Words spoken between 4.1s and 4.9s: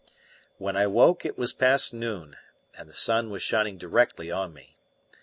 on me.